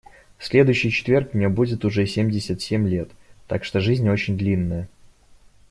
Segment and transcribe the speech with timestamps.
[0.39, 3.11] В следующий четверг мне будет уже семьдесят семь лет,
[3.47, 4.89] так что жизнь очень длинная.